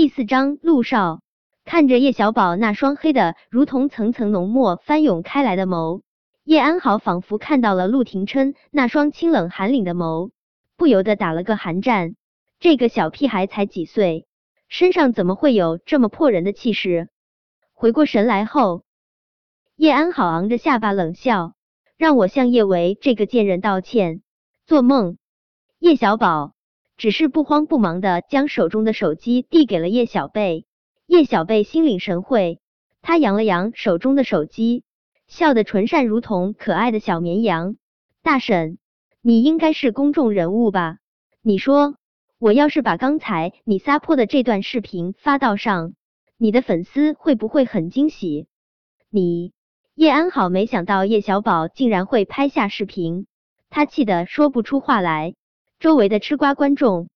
[0.00, 1.20] 第四章陆少
[1.66, 6.00] 看着叶小宝那双黑的如同层层浓墨翻涌开来的眸，
[6.42, 10.30] 叶安好仿佛看到了陆廷琛那双清冷寒凛的眸，
[10.78, 12.14] 不由得打了个寒战。
[12.60, 14.26] 这个小屁孩才几岁，
[14.68, 17.10] 身上怎么会有这么破人的气势？
[17.74, 18.84] 回过神来后，
[19.76, 21.52] 叶安好昂着下巴冷笑
[21.98, 24.22] ：“让我向叶维这个贱人道歉，
[24.64, 25.18] 做梦！”
[25.78, 26.54] 叶小宝。
[27.00, 30.66] 只是不慌不忙的将手中的手机递给了叶小贝，
[31.06, 32.60] 叶小贝心领神会，
[33.00, 34.84] 他扬了扬手中的手机，
[35.26, 37.76] 笑得纯善如同可爱的小绵羊。
[38.22, 38.76] 大婶，
[39.22, 40.98] 你应该是公众人物吧？
[41.40, 41.94] 你说，
[42.38, 45.94] 我要是把刚才你撒泼的这段视频发到上，
[46.36, 48.46] 你的粉丝会不会很惊喜？
[49.08, 49.54] 你
[49.94, 53.26] 叶安好没想到叶小宝竟然会拍下视频，
[53.70, 55.34] 他气得说不出话来。
[55.80, 57.08] 周围的吃瓜观众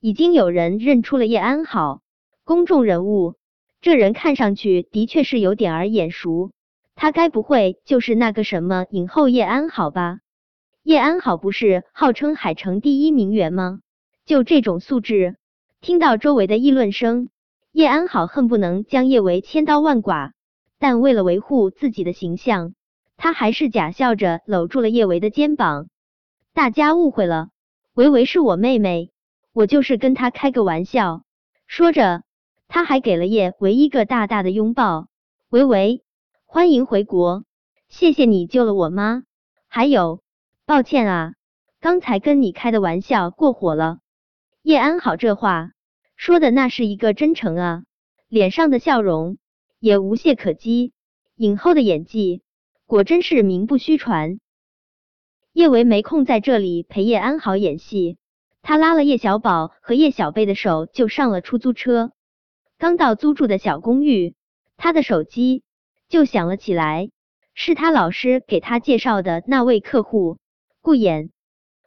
[0.00, 2.00] 已经有人认出了叶安好，
[2.42, 3.36] 公众人物，
[3.80, 6.50] 这人看上去的确是有点儿眼熟，
[6.96, 10.18] 他该不会就是那个什么影后叶安好吧？
[10.82, 13.78] 叶安好不是号称海城第一名媛吗？
[14.26, 15.36] 就这种素质，
[15.80, 17.28] 听到周围的议论声，
[17.70, 20.32] 叶安好恨不能将叶维千刀万剐，
[20.80, 22.74] 但为了维护自己的形象，
[23.16, 25.86] 他还是假笑着搂住了叶维的肩膀。
[26.52, 27.50] 大家误会了。
[27.98, 29.10] 维维是我妹妹，
[29.52, 31.24] 我就是跟她开个玩笑。
[31.66, 32.22] 说着，
[32.68, 35.08] 他还给了叶维一个大大的拥抱。
[35.48, 36.04] 维维，
[36.46, 37.42] 欢迎回国，
[37.88, 39.24] 谢谢你救了我妈。
[39.66, 40.22] 还有，
[40.64, 41.32] 抱歉啊，
[41.80, 43.98] 刚才跟你开的玩笑过火了。
[44.62, 45.72] 叶安好这话
[46.14, 47.82] 说的那是一个真诚啊，
[48.28, 49.38] 脸上的笑容
[49.80, 50.92] 也无懈可击。
[51.34, 52.42] 影后的演技
[52.86, 54.38] 果真是名不虚传。
[55.58, 58.16] 叶维没空在这里陪叶安好演戏，
[58.62, 62.12] 他拉了叶小宝和叶小贝的手就上了出租车。
[62.78, 64.36] 刚到租住的小公寓，
[64.76, 65.64] 他的手机
[66.08, 67.10] 就响了起来，
[67.54, 70.38] 是他老师给他介绍的那位客户
[70.80, 71.30] 顾衍。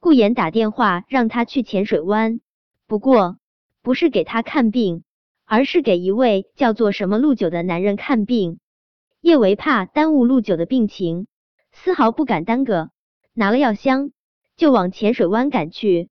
[0.00, 2.40] 顾衍打电话让他去浅水湾，
[2.88, 3.36] 不过
[3.80, 5.04] 不是给他看病，
[5.44, 8.58] 而是给一位叫做什么陆九的男人看病。
[9.20, 11.28] 叶维怕耽误陆九的病情，
[11.70, 12.90] 丝毫不敢耽搁。
[13.34, 14.12] 拿了药箱，
[14.56, 16.08] 就往浅水湾赶去。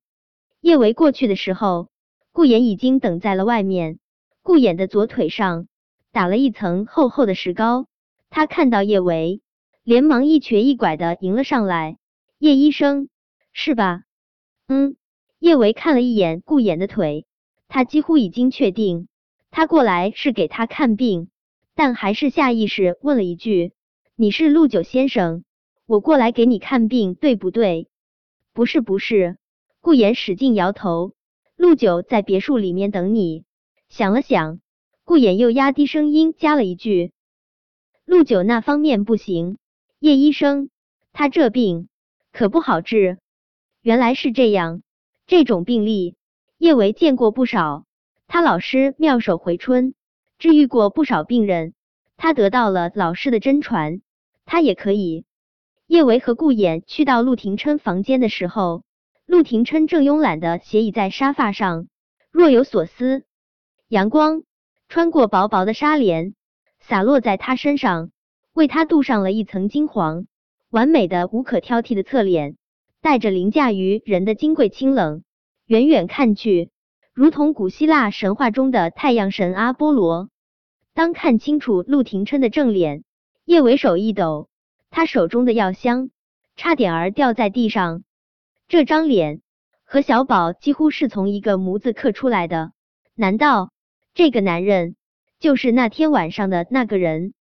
[0.60, 1.88] 叶维过去的时候，
[2.32, 3.98] 顾衍已经等在了外面。
[4.42, 5.68] 顾衍的左腿上
[6.10, 7.86] 打了一层厚厚的石膏。
[8.30, 9.40] 他看到叶维，
[9.84, 11.98] 连忙一瘸一拐的迎了上来。
[12.38, 13.08] 叶医生，
[13.52, 14.02] 是吧？
[14.66, 14.96] 嗯。
[15.38, 17.26] 叶维看了一眼顾衍的腿，
[17.66, 19.08] 他几乎已经确定
[19.50, 21.30] 他过来是给他看病，
[21.74, 23.72] 但还是下意识问了一句
[24.14, 25.42] ：“你是陆九先生？”
[25.92, 27.86] 我过来给你看病，对不对？
[28.54, 29.36] 不是，不是。
[29.82, 31.12] 顾言使劲摇头。
[31.54, 33.44] 陆九在别墅里面等你。
[33.90, 34.60] 想了想，
[35.04, 37.12] 顾言又压低声音加了一句
[38.06, 39.58] ：“陆九那方面不行。”
[40.00, 40.70] 叶医生，
[41.12, 41.90] 他这病
[42.32, 43.18] 可不好治。
[43.82, 44.80] 原来是这样，
[45.26, 46.16] 这种病例
[46.56, 47.84] 叶维见过不少。
[48.28, 49.92] 他老师妙手回春，
[50.38, 51.74] 治愈过不少病人。
[52.16, 54.00] 他得到了老师的真传，
[54.46, 55.26] 他也可以。
[55.92, 58.82] 叶维和顾衍去到陆廷琛房间的时候，
[59.26, 61.86] 陆廷琛正慵懒的斜倚在沙发上，
[62.30, 63.24] 若有所思。
[63.88, 64.42] 阳光
[64.88, 66.34] 穿过薄薄的纱帘，
[66.80, 68.10] 洒落在他身上，
[68.54, 70.24] 为他镀上了一层金黄。
[70.70, 72.56] 完美的、无可挑剔的侧脸，
[73.02, 75.22] 带着凌驾于人的金贵清冷，
[75.66, 76.70] 远远看去，
[77.12, 80.30] 如同古希腊神话中的太阳神阿波罗。
[80.94, 83.04] 当看清楚陆廷琛的正脸，
[83.44, 84.48] 叶维手一抖。
[84.94, 86.10] 他手中的药箱
[86.54, 88.04] 差点儿掉在地上，
[88.68, 89.40] 这张脸
[89.84, 92.72] 和小宝几乎是从一个模子刻出来的。
[93.14, 93.72] 难道
[94.12, 94.94] 这个男人
[95.40, 97.32] 就是那天晚上的那个人？